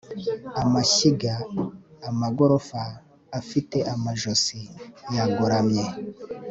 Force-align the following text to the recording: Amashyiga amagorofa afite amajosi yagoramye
Amashyiga 0.63 1.33
amagorofa 2.09 2.81
afite 3.39 3.77
amajosi 3.93 4.59
yagoramye 5.15 5.85